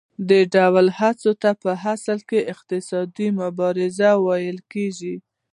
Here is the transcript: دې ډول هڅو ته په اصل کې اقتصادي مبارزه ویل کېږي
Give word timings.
دې 0.29 0.41
ډول 0.55 0.85
هڅو 0.99 1.31
ته 1.41 1.49
په 1.63 1.71
اصل 1.93 2.19
کې 2.29 2.47
اقتصادي 2.53 3.27
مبارزه 3.41 4.09
ویل 4.25 4.57
کېږي 4.73 5.15